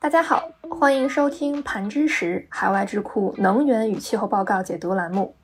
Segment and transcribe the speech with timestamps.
[0.00, 5.34] 大家好，欢迎收听盘知识海外智库能源与气候报告解读栏目，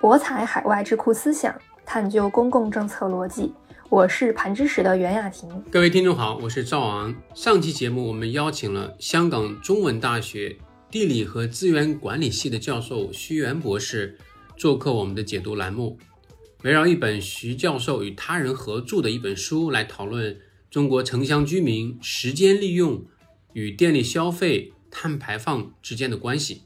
[0.00, 3.52] 博采海外智库思想，探究公共政策逻辑。
[3.88, 5.48] 我是盘知识的袁雅婷。
[5.70, 7.14] 各位听众好，我是赵昂。
[7.34, 10.56] 上期节目我们邀请了香港中文大学
[10.90, 14.16] 地理和资源管理系的教授徐元博士
[14.56, 15.98] 做客我们的解读栏目，
[16.64, 20.36] 围绕一本徐教授与他人合著的一本书来讨论
[20.76, 23.06] 中国城乡居民时间利用。
[23.54, 26.64] 与电力消费、碳排放之间的关系。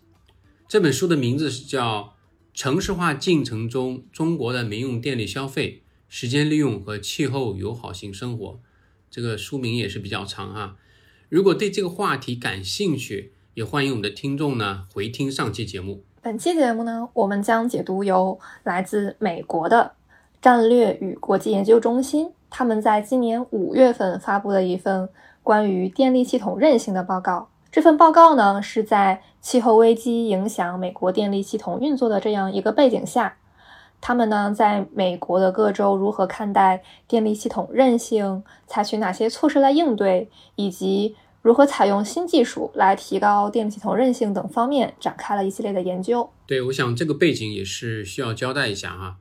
[0.67, 2.03] 这本书的名字是叫
[2.53, 8.47] 《城市化进程中中国的民用电力消费、时间利用和气候友好型生活》。
[9.09, 10.77] 这个书名也是比较长哈。
[11.29, 16.03] 如果对这个话题感兴趣，也欢迎我们的听众呢回听上期节目。
[16.21, 19.93] 本期节目呢，我们将解读由来自美国的
[20.43, 25.09] 战略与国际研究中心他们在今年五月份发布了一份。
[25.43, 33.39] 关于电力系统韧性的报告，这份报告呢是在气候危机影响美国电力系统运作的这样一个背景下，
[34.03, 46.31] 他们呢在美国的各州如何看待电力系统韧性，采取哪些措施来应对，以及如何采用新技术来提高电力系统韧性等方面展开了一系列的研究。
[46.47, 49.17] 对，我想这个背景也是需要交代一下哈。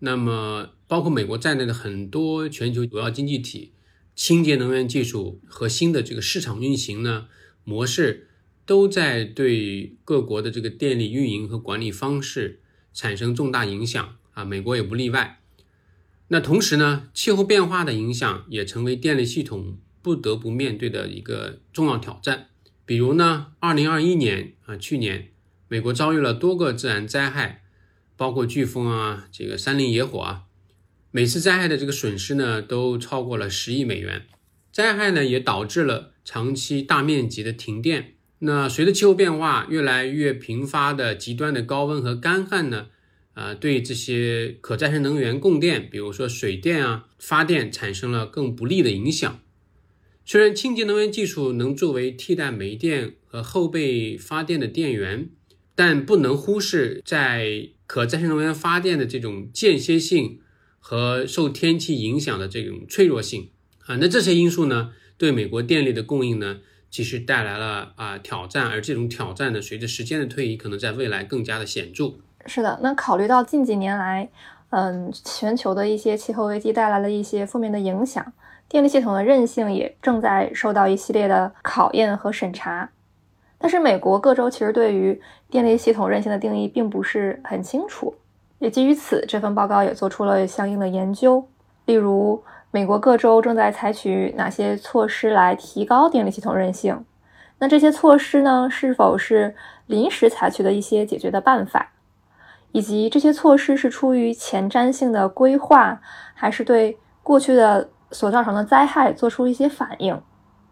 [0.00, 3.72] 那么，包括美国在内的很多全球主要经济体。
[4.14, 7.28] 清洁能源技术和新的这个市场运行呢
[7.64, 8.28] 模式，
[8.66, 12.60] 都在对各国的这个电力运营和管理方式
[12.92, 15.40] 产生重大影响啊，美国也不例外。
[16.28, 22.48] 那同时呢，气候变化的影响也成为电力系统不得不面对的一个重要挑战。
[22.84, 25.30] 比如呢，二零二一年啊，去年
[25.68, 27.64] 美国遭遇了多个自然灾害，
[28.14, 30.42] 包括飓风啊，这个山林野火啊。
[31.14, 34.22] 每次灾害的这个损失呢，都超过了十亿美元。
[34.72, 38.14] 灾害呢，也导致了长期大面积的停电。
[38.38, 42.86] 那随着气候变化，越来越频发的极端的高温和干旱呢，
[43.34, 49.38] 啊，对这些可再生能源供电，比如说水电啊，发电产生了更不利的影响。
[50.24, 55.28] 虽然清洁能源技术能作为替代煤电和后备发电的电源，
[55.74, 60.38] 但不能忽视在可再生能源发电的这种间歇性。
[60.84, 63.48] 和受天气影响的这种脆弱性
[63.86, 66.58] 啊，那这些因素呢，对美国电力的供应呢，
[66.90, 72.14] 其实带来了啊挑战，而这种挑战呢，随着时间的推移，可能在未来更加的显著。
[72.46, 74.28] 是的，那考虑到近几年来，
[74.70, 78.32] 嗯，全球的一些气候危机带来了一些负面的影响，
[78.68, 82.90] 电力系统的韧性也正在受到一系列的考验和审查。
[83.58, 88.16] 但是，美国各州其实对于电力系统韧性的定义并不是很清楚。
[88.62, 91.48] 也基于此，这份报告也做出了相应的研究。
[91.86, 92.40] 例如，
[92.70, 97.04] 美国各州正在采取哪些措施来提高电力系统韧性？
[97.58, 99.56] 那这些措施呢，是否是
[99.86, 101.90] 临时采取的一些解决的办法？
[102.70, 106.00] 以及这些措施是出于前瞻性的规划，
[106.32, 110.22] 还是对过去的所造成的灾害做出一些反应？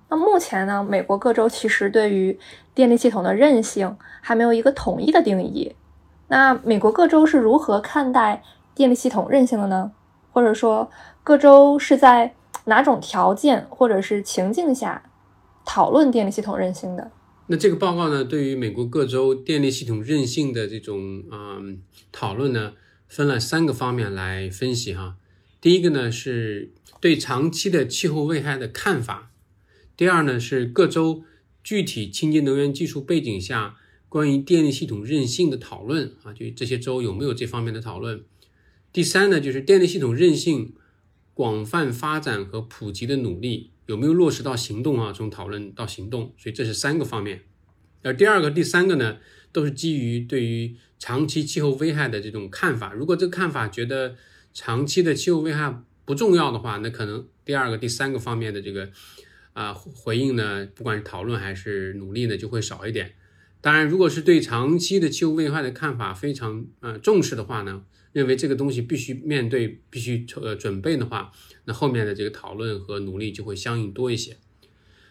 [0.08, 2.38] 那目前呢，美国各州其实对于
[2.72, 5.74] 电力系统的韧性还没有一个统一的定义。
[6.30, 9.90] 那美国各州是如何看待电力系统韧性的呢？
[10.30, 10.88] 或者说，
[11.24, 12.36] 各州是在
[12.66, 15.10] 哪种条件或者是情境下
[15.64, 17.10] 讨论电力系统韧性的？
[17.48, 21.58] 那这个报告呢，对于美国各州电力系统韧性的这种啊
[22.12, 22.74] 讨论呢，
[23.08, 25.16] 分了三个方面来分析哈。
[25.60, 26.70] 第一个呢，是
[27.00, 29.30] 对长期的气候危害的看法；
[29.96, 31.24] 第二呢，是各州
[31.64, 33.74] 具体清洁能源技术背景下。
[34.10, 38.24] 关于电力系统韧性的讨论啊，就这些州有没有这方面的讨论？
[38.92, 40.74] 第三呢，就是电力系统韧性
[41.32, 45.12] 广泛发展和普及的努力有没有落实到行动啊？
[45.12, 47.42] 从讨论到行动，所以这是三个方面。
[48.02, 49.18] 而第二个、第三个呢，
[49.52, 52.92] 都是基于对于长期气候危害的这种看法。
[52.92, 54.16] 如果这个看法觉得
[54.52, 58.90] 长期的气候危害不重要的话，那可能第二个、第三个方面的这个
[59.52, 63.14] 啊回应呢，不管是讨论还是努力呢，就会少一点。
[63.62, 71.30] 当然，如果是对长期的气候危害的看法非常呃重视的话呢，认为这个东西必须面对、必须呃准备的话，
[71.66, 74.38] 那后面的这个讨论和努力就会相应多一些。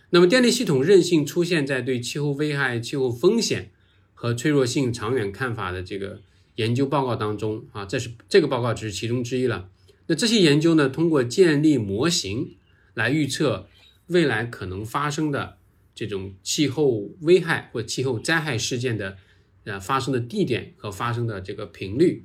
[0.09, 3.69] 那么，电力系统韧性出现在对气候危害、气候风险
[4.15, 6.21] 和脆弱性长远看法的这个
[6.55, 9.69] 研究报告当中啊，这是这个报告只是其中之一了。
[10.07, 12.55] 那这些研究呢，通过建立模型
[12.95, 13.67] 来预测
[14.07, 15.58] 未来可能发生的。
[15.99, 19.17] 这种气候危害或气候灾害事件的，
[19.65, 22.23] 呃，发生的地点和发生的这个频率。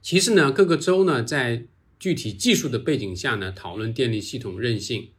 [0.00, 1.66] 其次呢，各个州呢，在
[2.00, 5.10] 具体技术的背景下呢，讨论电力系统韧性，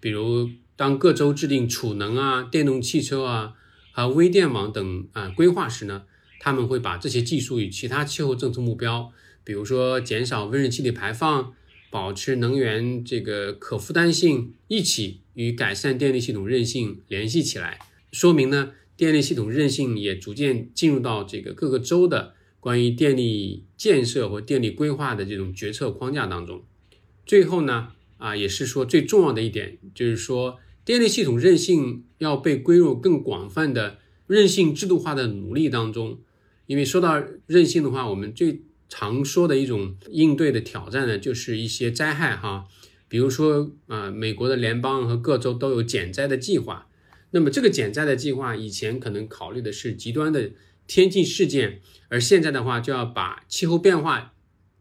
[0.00, 3.52] 比如当各州制定储能啊、电动汽车啊
[3.92, 6.04] 和微电网等啊规划时呢，
[6.38, 9.12] 他们会把这些技术与其他气候政策目标，
[9.44, 11.52] 比如说减少温室气体排放、
[11.90, 17.80] 保持能源这个可负担性，一起与改善电力系统韧性联系起来，
[18.12, 26.62] 说明呢，电力系统韧性也逐渐进入到这个各个州的关于电力建设或电力规划的这种决策框架当中。
[27.26, 27.88] 最后呢，
[28.18, 36.20] 啊，也是说最重要的一点，就是说电力系统韧性要被归入更广泛的韧性制度化的努力当中。
[36.66, 42.66] 因为说到韧性的话，我们最常说的一种应对的挑战呢，就是一些灾害哈，
[43.08, 46.88] 比如说啊，美国的联邦和各州都有减灾的计划。
[47.30, 50.50] 那么这个减灾的计划以前可能考虑的是极端的
[50.86, 54.34] 天气事件，而现在的话就要把气候变化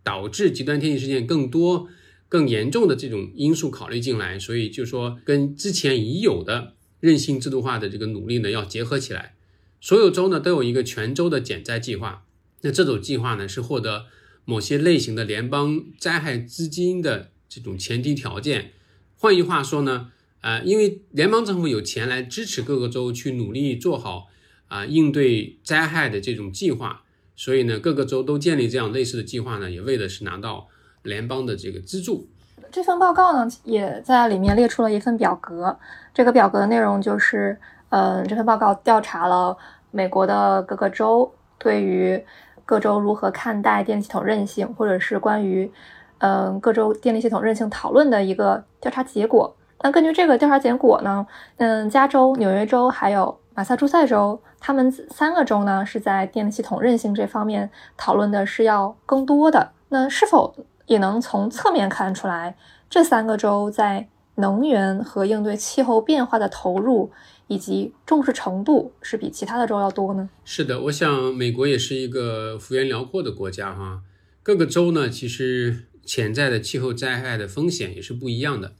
[0.03, 1.87] 导致极端天气事件更多。
[2.31, 9.33] 更严重的这种因素考虑进来，所以就说跟之前已有的韧性制度化的这个努力呢要结合起来。
[9.81, 12.23] 所有州呢都有一个全州的减灾计划，
[12.61, 14.05] 那这种计划呢是获得
[14.45, 18.71] 某些类型的联邦灾害资金的这种前提条件。
[19.17, 20.11] 换句话说呢，
[20.41, 24.27] 呃，因为联邦政府有钱来支持各个州去努力做好
[24.67, 27.03] 啊应对灾害的这种计划，
[27.35, 30.67] 所以呢各个州都建立这样类似的计划呢，也为的是拿到。
[31.03, 32.27] 联邦的这个资助，
[32.69, 35.79] 这份报告呢，也在里面列出了一份表格。
[36.13, 37.57] 这个表格的内容就是，
[37.87, 39.57] 嗯，这份报告调查了
[39.91, 42.21] 美国的各个州对于
[42.69, 45.71] 各州如何看待电力系统韧性，或者是关于，
[46.19, 49.51] 嗯，各州电力系统韧性讨论的一个调查结果。
[49.81, 51.25] 那根据这个调查结果呢，
[51.57, 57.67] 嗯，加州、纽约州还有马萨诸塞州，他们三个州呢是在电力系统韧性这方面
[57.97, 59.71] 讨论的是要更多的。
[59.87, 60.53] 那是否？
[60.85, 62.55] 也能从侧面看出来，
[62.87, 67.11] 这三个州在能源和应对气候变化的投入
[67.49, 70.29] 以及重视程度是比其他的州要多呢。
[70.45, 74.03] 是的，我想美国也是一个幅员辽阔的国家哈，
[74.41, 78.75] 各个州呢其实潜在的气候灾害的风险也是不一样的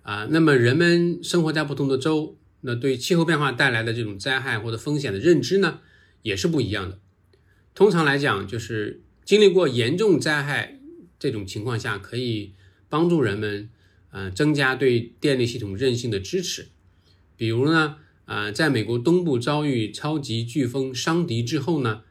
[0.00, 0.26] 啊。
[0.30, 5.80] 那么人们生活在不同的州，那对气候变化带来的这种灾害或者风险的认知呢
[6.22, 6.98] 也是不一样的。
[7.74, 10.78] 通常来讲，就是经历过严重灾害。
[11.18, 12.54] 这种情况下，可以
[12.88, 13.68] 帮助人们，
[14.10, 16.68] 呃，增加对电力系统韧性的支持。
[17.40, 17.96] 比如呢，
[18.26, 22.02] 呃，在美国东部遭遇超级飓风伤迪之后呢，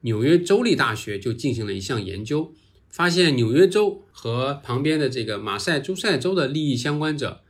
[0.00, 2.54] 纽约州立大学就进行了一项研究，
[2.88, 7.42] 发现纽约州和旁边的这个马赛诸塞州的利益相关者，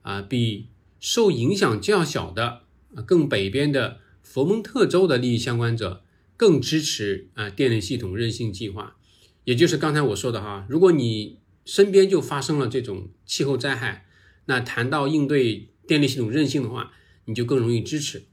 [0.00, 0.66] 啊，比
[0.98, 2.62] 受影响较小的
[2.96, 6.02] 啊、更北边的佛蒙特州的利益相关者
[6.36, 8.96] 更支持啊电力系统韧性计划。
[9.44, 14.04] 也就是刚才我说的哈，如果你身边就发生了这种气候灾害，
[14.46, 16.92] 那谈到应对电力系统韧性的话，
[17.24, 18.24] 你就更容易支持。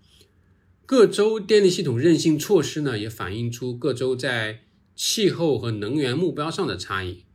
[0.86, 4.62] 各州电力系统韧性措施呢，也反映出各州在
[4.96, 7.26] 气候和能源目标上的差异。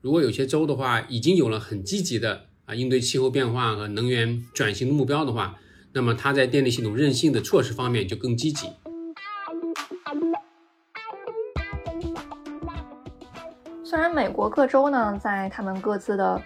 [0.00, 5.58] 如果有些州的话，已经有了很积极的啊应对气候变化和能源转型的目标的话，
[5.92, 8.68] 那么它在电力系统韧性的措施方面就更积极。
[13.84, 16.40] 虽然美国各州呢，在他们各自的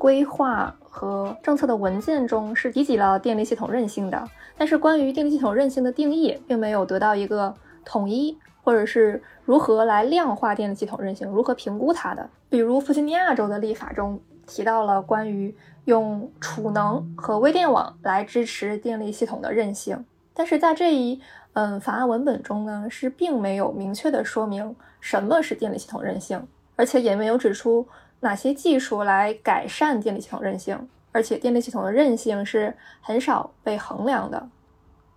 [0.00, 4.26] 规划和政策的文件中是提及了电力系统韧性的，
[4.56, 7.54] 但是关于电力系统韧性的定义，并没有得到一个
[7.84, 12.30] 统一，或者是如何来量化电力系统韧性，如何评估它的。
[12.48, 15.54] 比如弗吉尼亚州的立法中提到了关于
[15.84, 20.02] 用储能和微电网来支持电力系统的韧性，
[20.32, 21.20] 但是在这一
[21.52, 26.48] 嗯法案文本中呢，是并没有明确的说明什么是电力系统韧性。
[26.76, 27.86] 而且也没有指出
[28.20, 34.48] 哪些技术来改善电力系统韧性，而且电力系统的韧性是很少被衡量的。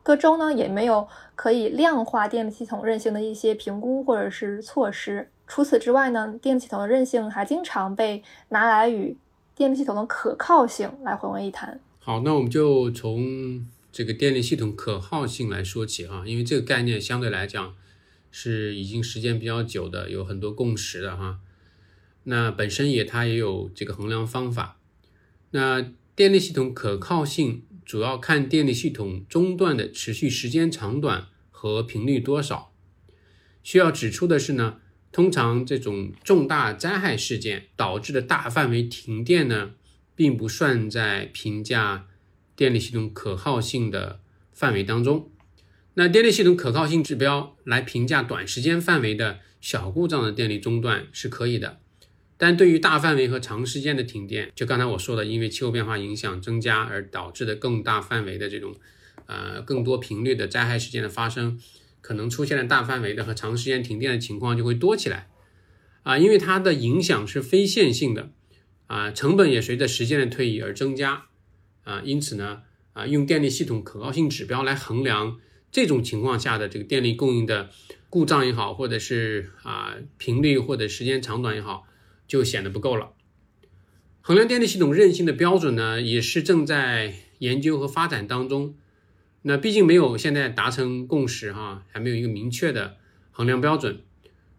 [0.01, 5.29] 各州呢也没有可以量化电力系统韧性的一些评估或者是措施。
[5.47, 9.15] 除此之外呢，电力系统的韧性还经常被拿来与
[9.55, 11.79] 电力系统的可靠性来混为一谈。
[11.99, 17.75] 好，那我们就从这个电力系统可靠性来说起哈，因为这个概念相对来讲
[18.31, 21.39] 是已经时间比较久的，有很多共识的哈。
[22.23, 24.79] 那本身也它也有这个衡量方法。
[25.51, 32.73] 那电力系统可靠性主要看电力系统中断的持续时间长短和频率多少。
[33.61, 34.77] 需要指出的是呢，
[35.11, 39.71] 通常这种重大灾害事件导致的大范围停电呢，
[40.15, 42.07] 并不算在评价
[42.55, 45.31] 电力系统可靠性的范围当中。
[45.93, 51.79] 那电力系统可靠性指标来评价短时间范围的小故障的电力中断是可以的。
[52.43, 58.75] 但对于大范围和长时间的停电，就刚才我说的，因为气候变化影响增加而导致的更大范围的这种，
[59.27, 61.57] 呃，更多频率的灾害事件的发生，
[62.01, 65.29] 可能出现了大范围的和长时间停电的情况就会多起来，
[66.01, 68.31] 啊，因为它的影响是非线性的，
[68.87, 71.27] 啊，成本也随着时间的推移而增加，
[71.85, 75.39] 啊，因此呢，啊，用电力系统可靠性指标来衡量
[75.71, 77.69] 这种情况下的这个电力供应的
[78.09, 81.87] 故障也好，或者是啊频率或者时间长短也好。
[82.27, 83.13] 就显得不够了。
[84.21, 88.73] 衡量电力系统韧性的标准呢，也是正在研究和发展当中。
[89.41, 92.95] 那毕竟没有现在达成共识哈，还没有一个明确的
[93.31, 93.99] 衡量标准。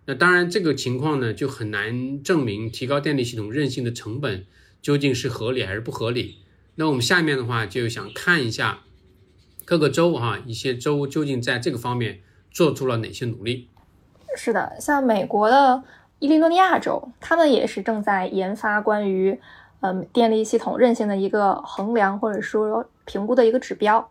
[0.05, 4.45] 那当然，这个情况呢，就很难证明提高电力系统韧性的成本
[4.83, 6.41] 究竟是合理还是不合理。
[6.75, 8.81] 那我们下面的话就想看一下
[9.65, 13.71] 各个州哈，一些州究竟在这个方面做出了哪些努力。
[14.37, 15.83] 是的，像美国的。
[16.25, 19.39] 伊利诺伊亚州，他们也是正在研发关于，
[19.81, 24.09] 嗯，电力系统韧性的一个衡量或者说评估的一个指标。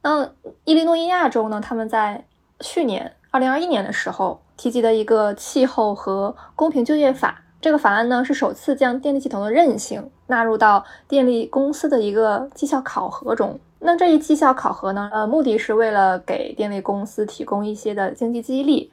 [0.00, 0.30] 那
[0.64, 2.24] 伊利诺伊亚州呢，他们在
[2.60, 13.58] 去年二零二一年的时候提及的一个气候和公平就业法，这个法案呢是首次将电力系统的韧性纳入到电力公司的一个绩效考核中。
[13.80, 18.92] 那这一绩效考核呢，呃，目的是为了给电力公司提供一些的经济激励。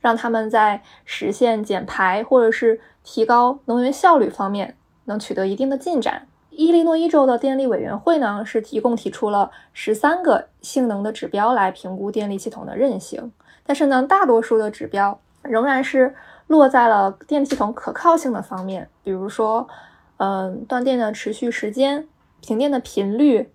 [0.00, 4.76] 让他们在实现减排或者是提高能源效率方面
[5.06, 6.28] 能取得一定的进展。
[6.50, 13.32] 伊利诺伊州的电力委员会呢，是一共提出了十三个性能的指标来评估电力系统的韧性，
[13.64, 16.14] 但是呢，大多数的指标仍然是
[16.48, 19.68] 落在了电力系统可靠性的方面，比如说，
[20.16, 22.08] 嗯，断电的持续时间、
[22.40, 23.52] 停电的频率、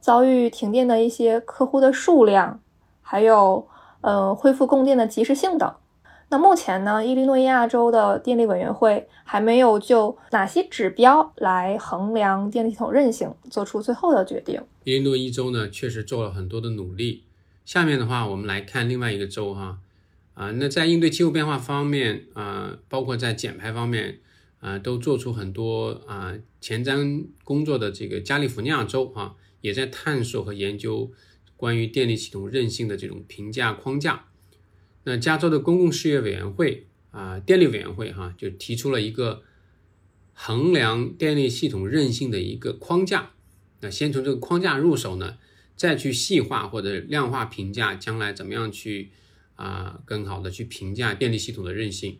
[0.00, 2.60] 遭遇停电的一些客户的数量，
[3.00, 3.66] 还有。
[4.04, 5.74] 呃，恢复供电的及时性等。
[6.28, 14.60] 那目前呢，伊利诺伊亚州的电力委员会还没有就哪些指标来衡量电力系统韧性做出最后的决定。
[14.84, 17.24] 伊利诺伊州呢，确实做了很多的努力。
[17.64, 19.78] 下面的话，我们来看另外一个州哈，
[20.34, 24.18] 啊，那在应对气候变化方面啊，包括在减排方面
[24.60, 29.32] 啊，都做出很多啊前瞻工作的这个加利福尼亚州啊，
[29.62, 31.10] 也在探索和研究。
[31.64, 34.26] 关于电力系统韧性的这种评价框架，
[35.04, 39.42] 那加州的公共事业委员会啊，电力委员会哈，就提出了一个
[40.34, 43.30] 衡量电力系统韧性的一个框架。
[43.80, 45.38] 那先从这个框架入手呢，
[45.74, 49.12] 再去细化或者量化评价，将来怎么样去
[49.54, 52.18] 啊更好的去评价电力系统的韧性。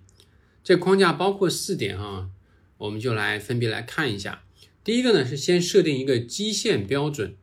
[0.63, 2.31] 这框架包括四点哈，
[2.79, 4.43] 我们就来分别来看一下。
[4.83, 7.37] 第一个呢是先设定一个基线标准。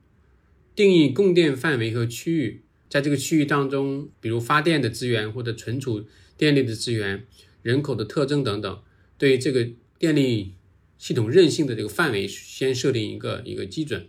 [0.76, 6.06] 定义供电范围和区域，在这个区域当中，比如发电的资源或者存储
[6.38, 7.26] 电力的资源、
[7.62, 8.82] 人口的特征等等，
[9.18, 10.56] 对这个电力
[10.98, 14.08] 系统韧性的这个范围，先设定一个一个基准，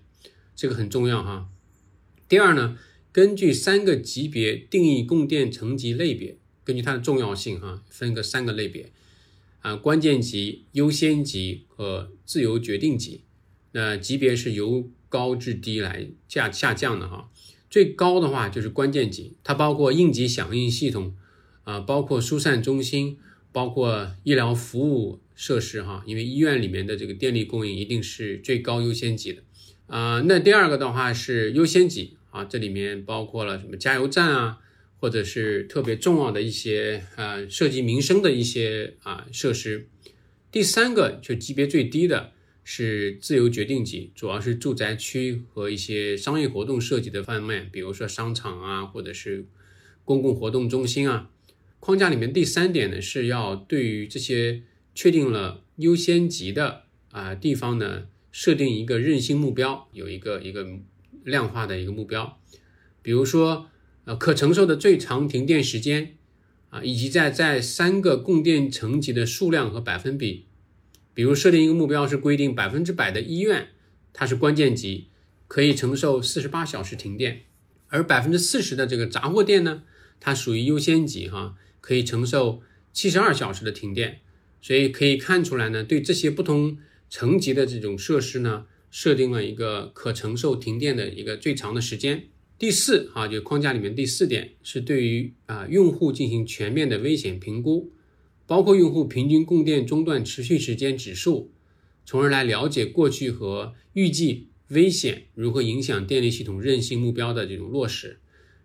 [0.54, 1.48] 这个很重要哈。
[2.28, 2.78] 第二呢，
[3.10, 8.90] 根据三个级别定义供电层级类别，根据它的重要性哈，分个三个类别
[9.60, 13.22] 啊，关键级、优先级和自由决定级。
[13.72, 17.28] 那级别是由高至低来下下降的哈，
[17.68, 21.14] 最高的话就是关键级，它包括应急响应系统，
[21.64, 23.18] 啊，包括疏散中心，
[23.52, 29.42] 包括医疗服务设施哈，因为医院里面的这个电力供应一定是最高优先级的，
[29.86, 34.60] 啊，那第二个的话是优先级啊，这里面包括了什么加油站啊，
[34.98, 39.86] 或者是特别重要的一些呃涉及民生的一些啊设施，
[40.50, 42.32] 第三个就级别最低的。
[42.64, 49.46] 是自由决定级，主要是住宅区和一些商业活动涉及的方面，比如说商场啊，或者是
[50.04, 51.30] 公共活动中心啊。
[51.80, 54.62] 框架里面第三点呢，是要对于这些
[54.94, 60.64] 确定了优先级的啊地方呢，设定一个韧性目标，有一个一个
[61.24, 62.38] 量化的一个目标，
[63.02, 63.68] 比如说
[64.04, 66.14] 呃可承受的最长停电时间
[66.70, 70.46] 啊，以及在在三个供电层级的数量和百分比。
[71.14, 73.68] 比如设定一个目标是规定百分之百的医院，
[74.12, 75.08] 它是关键级，
[75.46, 77.42] 可以承受四十八小时停电，
[77.88, 79.82] 而百分之四十的这个杂货店呢，
[80.18, 84.20] 它属于优先级哈，可以承受七十二小时的停电。
[84.60, 86.78] 所以可以看出来呢，对这些不同
[87.10, 92.28] 层级的这种设施呢，设定了一个可承受停电的一个最长的时间。
[92.58, 97.92] 第四哈，就框架里面第四点是对于啊用户进行全面的危险评估。
[98.46, 101.50] 包括用户平均供电中断持续时间指数，
[102.04, 108.18] 从而来了解过去和预计危险如何影响电力系统韧性目标的这种落实，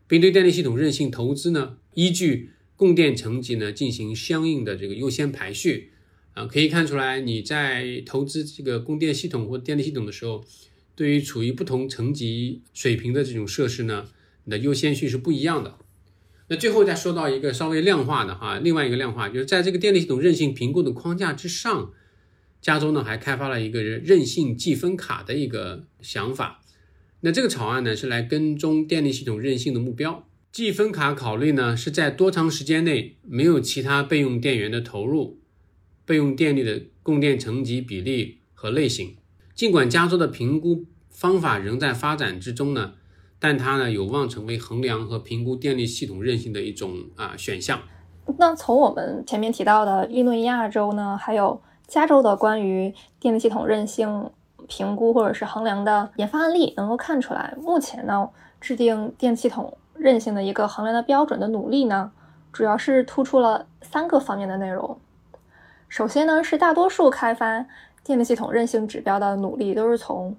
[0.08, 5.92] 并对电力系统韧性投资呢，依据供电层级呢进行相应的这个优先排序，
[6.34, 10.44] 啊，可以看出来你在投资这个供电系统或电力系统的时候，
[10.96, 14.10] 对于处于不同层级水平的这种设施呢，
[14.46, 15.78] 你的优先序是不一样的。
[16.50, 21.92] 那最后再说到一个稍微量化的哈，另外一个量化就是在这个电力系统韧性评估的框架之上，
[22.62, 26.62] 加州呢还开发了一个韧性计分卡的一个想法。
[27.22, 30.28] 那这个草案呢是来跟踪电力系统韧性的目标。
[30.52, 35.40] 计分卡考虑呢是在多长时间内没有其他备用电源的投入。
[36.06, 39.18] 备用电力的供电层级比例和类型，
[39.54, 42.94] 尽管加州的评估方法仍在发展之中呢，
[43.40, 47.80] 但它呢有望成为衡量和评估电力系统韧性的一种啊选项。
[48.38, 54.30] 那从我们前面提到的伊诺伊亚州呢，还有加州的关于电力系统韧性
[54.68, 58.30] 评估或者是衡量的研发案例，能够看出来，目前呢
[58.60, 62.12] 制定电系统韧性的一个衡量的标准的努力呢，
[62.52, 65.00] 主要是突出了三个方面的内容。
[65.88, 67.66] 首先呢，是大多数开发
[68.04, 70.36] 电力系统韧性指标的努力都是从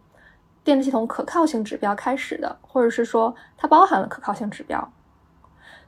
[0.69, 4.93] 电力系统可靠性指标开始的，或者是说它包含了可靠性指标。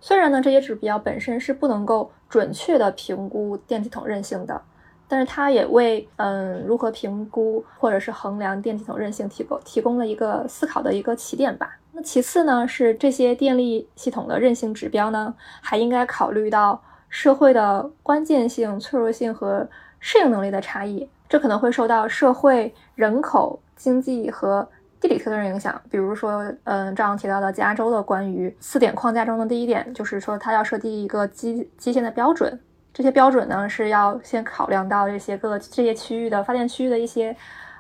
[0.01, 4.63] 虽然呢，这些指标本身是不能够准确的评估电系统韧性的，
[5.07, 11.77] 但是它也为嗯如何评估或者是衡量电系统韧性提供提供了一个思考的一个起点吧。
[11.93, 16.83] 那其次呢，是这些电力系统的韧性指标呢，还应该考虑到。
[17.11, 19.69] 社会的关键性、脆弱性和
[19.99, 24.69] 适应能力的差异，这可能会受到社会、人口、经济和
[25.01, 25.81] 地理特征影响。
[25.91, 32.61] 比如说，嗯，这样提到的加州的关于四点框架中的第一点，就是说它要设定一个基基线的标准。
[32.93, 37.35] 这些标准呢，是要先考量到这些各这些区域的发电区域的一些，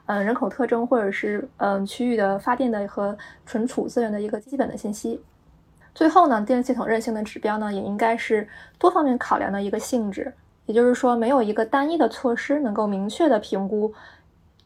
[0.07, 3.14] 嗯，人口特征，或者是嗯区域的发电的和
[3.45, 5.23] 存储资源的一个基本的信息。
[5.95, 10.33] 最后呢，电力系统韧性的指标呢，也应该是多方面考量的一个性质。
[10.66, 13.92] 也就是说，没有一个单一的措施能够明确的评估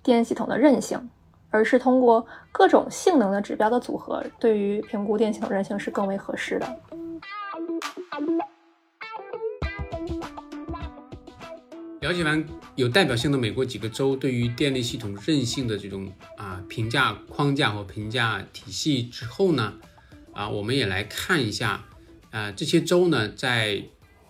[0.03, 1.09] 电系统的韧性，
[1.55, 6.81] 而是通过各种性能的指标的组合，对于评估电系统韧性是更为合适的。
[12.01, 19.75] 了解完有代表性的美国几个州对于电力系统韧性的这种啊评价框架和评价体系之后呢？
[20.33, 21.85] 啊，我们也来看一下，
[22.33, 23.85] 啊，这些州呢，在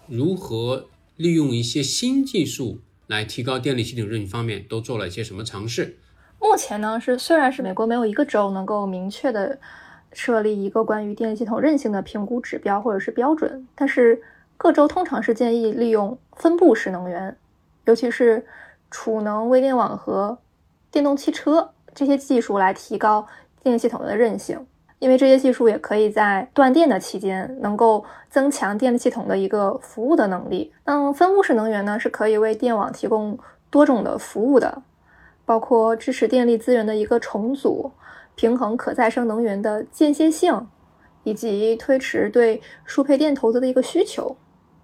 [0.07, 5.97] 如何利用一些新技术来提高电力系统韧性方面，都做了一些什么尝试？
[6.45, 9.59] 目前呢，是虽然是美国没有一个州能够明确的
[10.13, 14.23] 设立一个关于电力系统韧性的评估指标或者是标准，但是
[14.59, 17.35] 各州通常是建议利用分布式能源，
[17.87, 18.45] 尤其是
[18.91, 20.37] 储能、微电网和
[20.91, 23.27] 电动汽车这些技术来提高
[23.63, 24.65] 电力系统的韧性。
[24.99, 30.73] 因为这些技术也可以在断电的期间，能够增强电力系统的一个服务的能力。
[30.85, 33.39] 那分布式能源呢，是可以为电网提供
[33.71, 34.83] 多种的服务的，
[35.45, 37.91] 包括支持电力资源的一个重组、
[38.35, 40.67] 平衡可再生能源的间歇性，
[41.23, 44.37] 以及推迟对输配电投资的一个需求。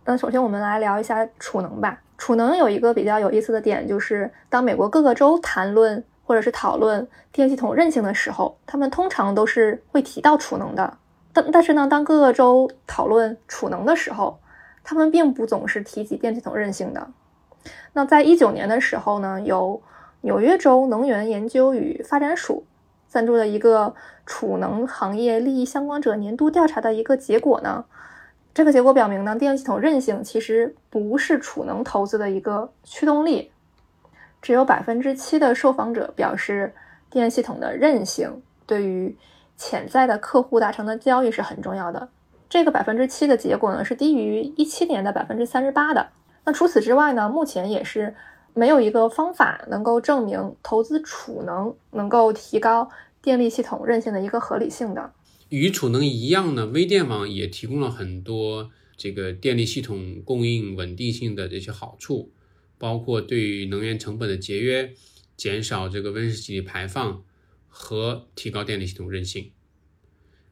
[0.04, 2.00] 那首先我们来聊一下储能吧。
[2.18, 6.02] 储能有一个比较有意思的点，就是当美国各个州谈论。
[6.22, 10.96] 或者是讨论电系统韧性的时候，他们通常都是会提到储能的。
[11.32, 14.38] 但但是呢，当各个州讨论储能的时候，
[14.84, 17.04] 他们并不总是提及电系统韧性的。
[17.94, 19.82] 那在一九年的时候呢，由
[20.22, 22.64] 纽约州能源研究与发展署
[23.08, 23.94] 赞助的一个
[24.26, 27.84] 储能行业利益相关者年度调查的一个结果呢，
[28.54, 33.50] 这个结果表明呢，电力系统韧性其实不是储能投资的一个驱动力。
[34.42, 36.72] 只有百分之七的受访者表示，
[37.10, 39.16] 电系统的韧性对于
[39.56, 42.08] 潜在的客户达成的交易是很重要的。
[42.48, 46.08] 这个百分之七的结果呢，是低于一七年的百分之三十八的。
[46.44, 48.14] 那除此之外呢，目前也是
[48.54, 52.90] 没有一个方法能够证明投资储能能够提高
[53.22, 55.12] 电力系统韧性的一个合理性的。
[55.48, 62.32] 与储能一样呢，微电网也提供了很多这个电力系统供应稳定性的这些好处。
[62.78, 64.94] 包括对于能源成本的节约、
[65.36, 67.22] 减少这个温室气体排放
[67.68, 69.50] 和提高电力系统韧性。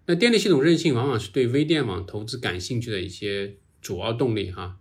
[0.05, 4.77] 那电力系统韧性往往是对微电网投资感兴趣的一些主要动力哈。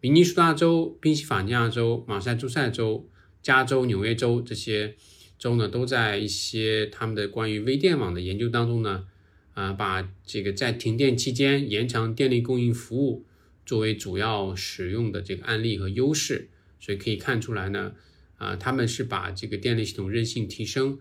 [0.00, 3.08] 明尼苏达州、宾夕法尼亚州、马萨诸塞州、
[3.42, 4.94] 加州、纽约州这些
[5.38, 9.06] 州呢，都在一些他们的关于微电网的研究当中呢，
[9.54, 13.24] 啊，把这个在停电期间延长电力供应服务
[13.64, 16.50] 作为主要使用的这个案例和优势。
[16.78, 17.94] 所以可以看出来呢，
[18.36, 20.98] 啊，他们是把这个电力系统韧性提升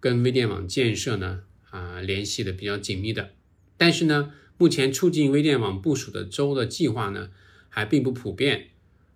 [0.00, 3.30] 跟微电网建设呢，啊，联系的比较紧密的。
[3.76, 7.30] 但是呢，目前促进微电网部署的州的计划呢，
[7.70, 8.66] 还并不普遍，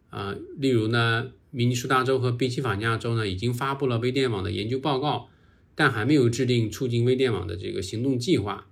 [0.08, 5.28] 啊，例如呢，明尼苏达州和宾夕法尼亚州呢已经发布了微电网的研究报告，
[5.74, 8.68] 但还没有制定促进微电网的这个行动计划。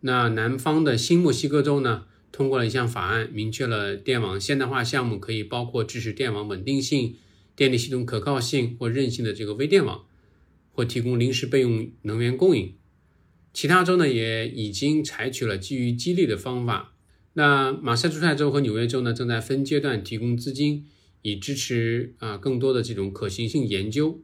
[0.00, 7.16] 那南方的新墨西哥州呢，通过了一项法案，明确了电网现代化项目可以包括支持电网稳定性、
[7.56, 10.04] 电力系统可靠性或韧性的这个微电网，
[10.70, 12.74] 或提供临时备用能源供应。
[13.54, 16.92] 其他州呢也已经采取了基于激励的方法。
[17.38, 20.86] 那马萨诸塞州和纽约州呢，正在分阶段提供资金，
[21.20, 24.22] 以支持啊更多的这种可行性研究。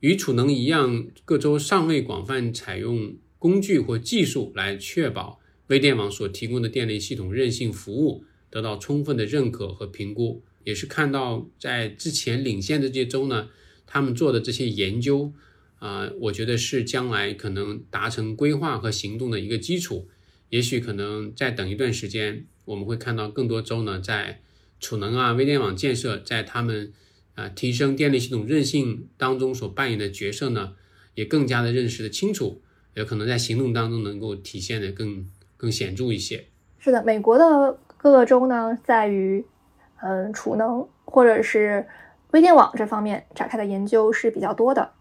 [0.00, 10.42] 与储能一样，各州尚未广泛采用工具或技术来确保微电网所提供的电力系统韧性服务得到充分的认可和评估。
[10.64, 13.50] 也是看到在之前领先的这些州呢，
[13.84, 15.34] 他们做的这些研究
[15.80, 20.08] 啊，我觉得是将来可能达成规划和行动的一个基础。
[20.52, 24.40] 也许可能再等一段时间，我们会看到更多州呢，在
[24.78, 26.92] 储能啊、微电网建设，在他们
[27.34, 30.74] 啊提升电力系统韧性当中所扮演的角色呢，
[31.14, 32.60] 也更加的认识的清楚，
[32.92, 36.44] 有可能在行动当中能够体现的更更显著一些。
[36.78, 39.42] 是的，美国的各个州呢，在于
[40.02, 41.88] 嗯储能或者是
[42.32, 44.92] 微电网这方面展开的研究是比较多的，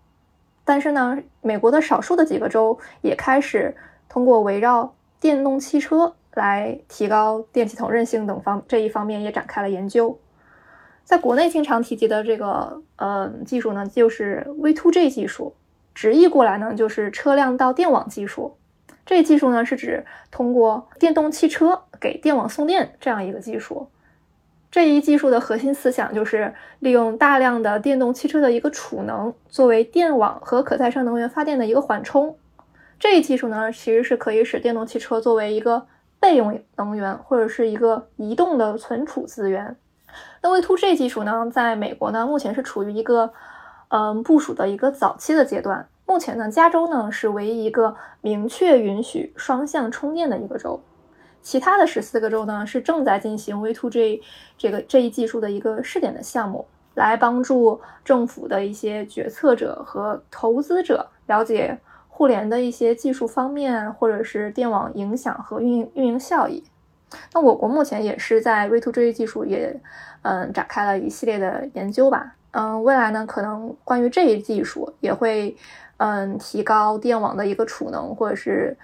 [0.64, 3.76] 但是呢，美国的少数的几个州也开始
[4.08, 10.20] 通过围绕电动汽车来提高电系统韧性等方这一方面也展开了研究。
[11.06, 15.54] 在国内经常提及的这个呃技术呢，就是 V2G 技术，
[15.94, 18.58] 直译过来呢就是车辆到电网技术。
[19.06, 23.90] 这技术呢是指通过电动汽车给电网送电这样一个技术。
[24.72, 32.38] 这一技术的核心思想就是利用大量的电动汽车的一个储能，作为电网和可再生能源发电的一个缓冲。
[33.02, 35.88] 这一技术呢，其实是可以使电动汽车作为一个
[36.20, 39.76] 备用能源，或者是一个移动的存储资源。
[40.44, 43.34] 那 V2G 技术呢，在美国呢，目前是处于一个
[43.88, 45.90] 嗯部署的一个早期的阶段。
[46.06, 50.80] 目前呢，加州呢是唯一一个明确允许双向充电的一个州，
[51.42, 54.22] 其他的十四个州呢是正在进行 V2G
[54.60, 61.80] 这个这一技术的一个试点的项目，来帮助政府的一些决策者和投资者了解。
[62.22, 66.64] 互联的一些技术方面，或者是电网影响和运营运营效益。
[67.34, 69.76] 那我国目前也是在 V2G 技术也
[70.22, 72.36] 嗯展开了一系列的研究吧。
[72.52, 75.58] 嗯，未来呢，可能关于这一技术也会
[75.98, 78.78] 嗯提高电网的一个储能，或者是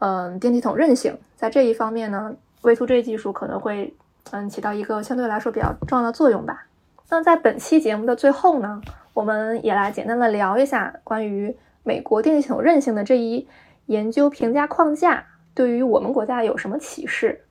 [0.00, 1.16] 嗯电系统韧性。
[1.36, 3.94] 在这一方面呢，V2G 技术可能会
[4.32, 6.66] 嗯起到一个相对来说比较重要的作用吧。
[7.08, 8.82] 那在本期节目的最后呢，
[9.14, 11.56] 我们也来简单的聊一下关于。
[11.82, 13.46] 美国电力系统韧性的这一
[13.86, 17.44] 研究评价框架对于我们国家有什么启示？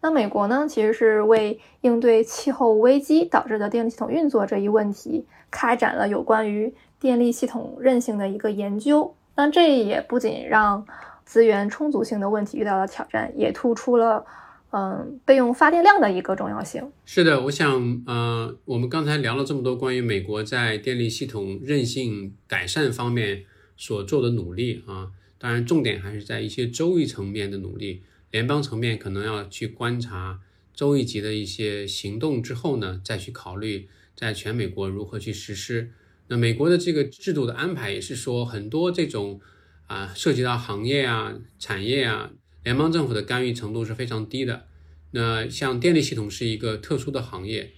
[0.00, 9.14] 那美国呢，其实是为应对气候危机导致的电力系统运作这一问题，开展了有关于电力系统韧性的一个研究。
[9.36, 10.84] 那这也不仅让
[11.24, 14.24] 资源充足性的问题遇到了挑战，也突出了
[14.70, 16.90] 嗯备用发电量的一个重要性。
[17.04, 23.44] 是的，我想，呃，我们刚才聊了这么多关于美国在电力系统韧性改善方面。
[23.76, 30.40] 所做的努力啊，当然重点还是在一些州域层面的努力，联邦层面可能要去观察
[30.74, 35.90] 州一级的一些行动之后呢，再去考虑在全美国如何去实施。
[36.28, 39.40] 那美国的这个制度的安排也是说，很多这种
[39.86, 42.32] 啊涉及到行业啊、产业啊，
[42.64, 44.66] 联邦政府的干预程度是非常低的。
[45.10, 47.72] 那像电力系统是一个特殊的行业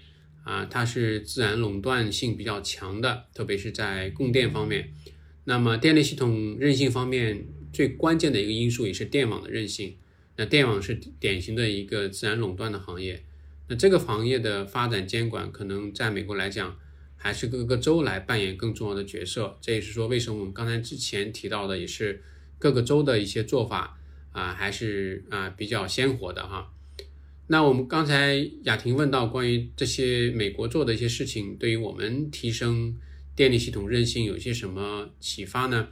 [0.45, 4.93] 啊，它是自然垄断性比较强的，特别是在供电方面。
[5.47, 9.95] 那么，电力系统韧性方面最关键的一个因素也是电网的韧性。
[10.37, 13.23] 那电网是典型的一个自然垄断的行业。
[13.69, 16.75] 那这个行业的发展监管，可能在美国来讲，
[17.17, 19.59] 还是各个州来扮演更重要的角色。
[19.61, 22.23] 这也是说，为什么我们刚才之前提到的，也是
[22.59, 24.01] 各个州的一些做法
[24.33, 26.73] 啊，还是啊比较鲜活的哈。
[27.49, 32.97] 那我们刚才雅婷问到关于这些美国做的一些事情，对于我们提升。
[33.37, 35.89] 电力系统韧性有些什么启发呢？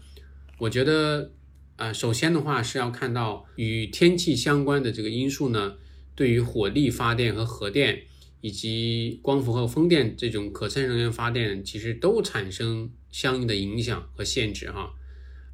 [0.58, 1.32] 我觉得，
[1.76, 5.76] 呃，首先的话是要看到与天气相关的这个因素呢，
[6.14, 8.02] 对于火力发电和核电，
[8.40, 14.94] 以及光伏和风电这种可再生能源发电，其实都产生相应的影响和限制哈。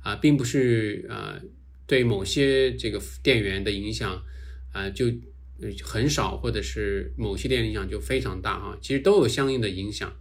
[0.00, 1.40] 啊，并不是呃
[1.86, 4.22] 对某些这个电源的影响
[4.72, 5.06] 啊就
[5.82, 10.12] 很少，或者是某些电影响就非常大哈，其实都有相应的影响。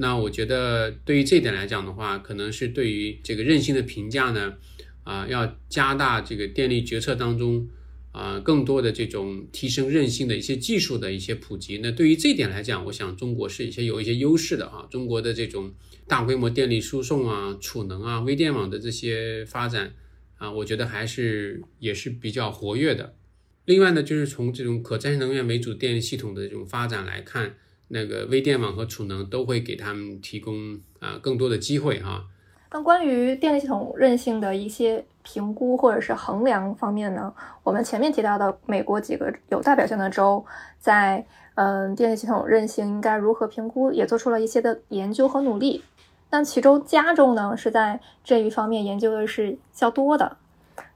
[0.00, 4.54] 那我觉得对于这点来讲的话，可能是对于这个韧性的评价呢，
[5.02, 7.68] 啊，要加大这个电力决策当中
[8.12, 11.78] 啊更多的这种提升韧性的一些技术的一些普及。
[11.78, 14.86] 那对于这一点来讲，我想中国是一些有一些优势的啊。
[14.88, 15.74] 中国的这种
[16.06, 19.92] 大规模电力输送啊、储能啊、微电网的这些发展
[20.36, 23.16] 啊，我觉得还是也是比较活跃的。
[23.64, 27.56] 另外呢，就是从这种可再生能源为主电力系统的这种发展来看，
[27.88, 32.24] 那个微电网和储能都会给他们提供啊更多的机会哈。
[32.70, 40.44] 那关于电力系统韧性的一些评估或者是衡量方面呢，我们前面提到的美国几个有代表性的州，
[40.78, 41.24] 在
[41.54, 45.82] 嗯电力系统韧性应该如何评估，也做出了一些的研究和努力。
[46.30, 50.36] 那其中加州呢，是在这一方面研究的是较多的。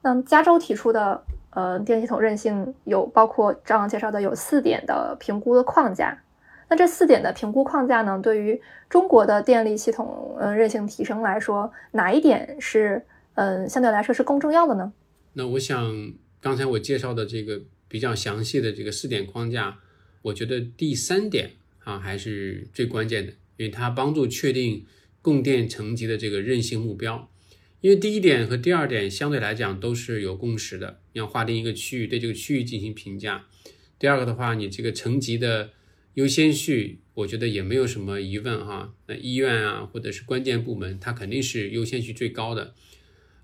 [0.02, 1.24] 那加州提出的。
[1.54, 6.21] 呃，电力系统韧性有包括刚刚介绍的有四点的评估的框架。
[6.72, 8.58] 那这四点的评估框架呢，对于
[8.88, 13.04] 中国的电力系统嗯韧性提升来说，哪一点是
[13.34, 14.90] 嗯相对来说是更重要的呢？
[15.34, 19.80] 那我想刚才我介绍的这个比较详细的这个四点框架，
[20.22, 24.86] 我觉得第三点啊还是最关键的，因为它帮助确定
[25.20, 27.28] 供电层级的这个韧性目标。
[27.82, 33.44] 因为第一点和第二点相对来讲都是有共识的，要划定一个区域，对这个区域进行评价。
[33.98, 35.68] 第二个的话，你这个层级的
[36.14, 38.94] 优先序，我觉得也没有什么疑问哈。
[39.06, 42.74] 那医院啊，或者是关键部门，它肯定是优先序最高的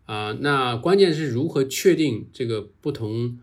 [0.06, 0.36] 啊。
[0.40, 3.38] 那关键是如何确定这个不同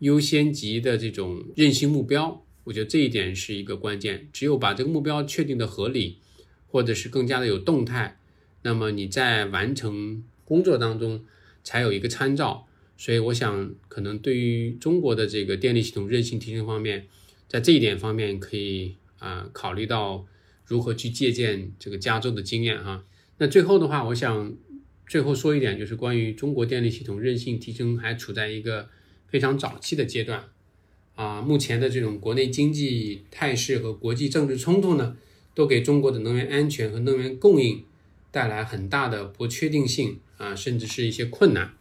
[0.00, 2.44] 优先级的这种韧性目标？
[2.64, 4.28] 我觉得这一点是一个关键。
[4.32, 6.18] 只有把这个目标确定的合理，
[6.66, 8.18] 或者是更加的有动态，
[8.62, 10.24] 那么你在完成。
[10.46, 11.24] 工作当中
[11.64, 17.08] 才有一个参照，所以我想可能对于中国的这个电力系统韧性提升方面，
[17.48, 20.26] 在这一点方面可以啊考虑到
[20.64, 23.04] 如何去借鉴这个加州的经验哈。
[23.38, 24.54] 那最后的话，我想
[25.06, 28.88] 最后说一点，就是关于中国电力系统韧性提升还处在一个
[29.28, 30.44] 非常早期的阶段
[31.14, 31.40] 啊。
[31.40, 35.16] 目前的这种国内经济态势和国际政治冲突呢，
[35.54, 37.84] 都给中国的能源安全和能源供应
[38.30, 40.20] 带来很大的不确定性。
[40.38, 41.72] 啊，甚至是一些困难。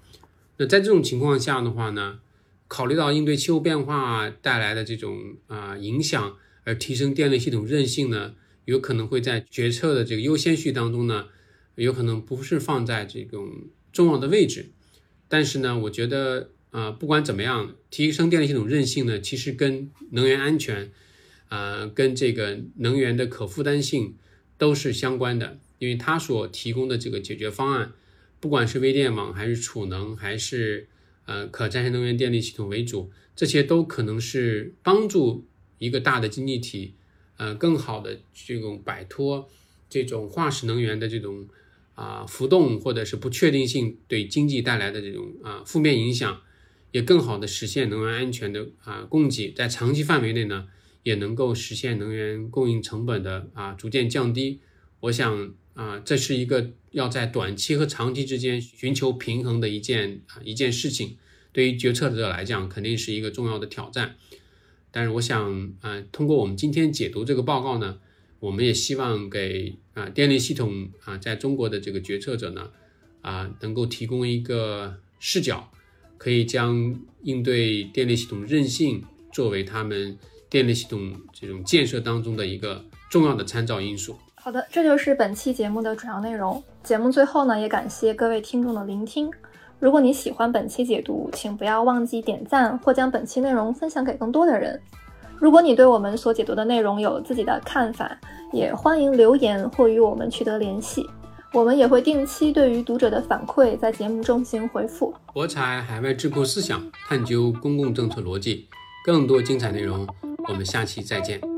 [0.56, 2.22] 那在这种情况下的话呢，
[2.76, 6.36] 考虑到应对气候变化带来的这种啊影响，
[6.66, 8.36] 而提升电力系统韧性呢，
[8.66, 11.28] 有可能会在决策的这个优先序当中呢，
[11.76, 13.50] 有可能不是放在这种
[13.94, 14.74] 重要的位置。
[15.30, 20.92] 但是呢，我觉得啊，不管怎么样，提升电力系统韧性呢，其实跟能源安全
[21.48, 24.16] 啊，跟这个能源的可负担性
[24.58, 27.94] 都是相关的，因为它所提供的这个解决方案。
[28.42, 30.90] 不管是微电网还是储能，还是
[31.26, 35.46] 呃可再生能源电力系统为主，这些都可能是帮助
[35.78, 36.94] 一个大的经济体，
[37.38, 39.50] 呃更好的这种摆脱
[39.90, 41.48] 这种化石能源的这种
[41.96, 46.42] 啊浮动或者是不确定性对经济带来的这种啊负面影响，
[46.92, 50.68] 也更好的实现能源安全的啊供给，在长期范围内呢，
[51.04, 54.60] 也能够实现能源供应成本的啊逐渐降低。
[55.02, 55.54] 我想。
[55.76, 61.18] 啊，这是一个要在短期和长期之间寻求平衡的一件啊一件事情，
[61.52, 64.16] 对于决策者来讲肯定是一个重要的挑战。
[64.90, 68.00] 但是我想啊，通过我们今天解读这个报告呢，
[68.40, 72.70] 我们也希望给啊电力系统啊在中国的这个决策者呢
[73.22, 75.70] 啊能够提供一个视角，
[76.18, 80.18] 可以将应对电力系统韧性作为他们
[80.50, 84.18] 电力系统这种建设当中的一个重要的参照因素。
[84.46, 86.64] 好的，这就是本期节目的主要内容。
[86.84, 89.28] 节目最后呢，也感谢各位听众的聆听。
[89.80, 94.80] 如果你喜欢本期解读，请不要忘记点赞或将本期内容分享给更多的人。
[95.40, 98.16] 如果你对我们所解读的内容有自己的看法，
[98.54, 101.04] 也欢迎留言或与我们取得联系。
[101.52, 105.12] 我们也会定期对于读者的反馈在节目中进行回复。
[105.34, 106.80] 博采海外智库思想，
[107.10, 108.68] 探究公共政策逻辑，
[109.04, 110.08] 更多精彩内容，
[110.48, 111.55] 我们下期再见。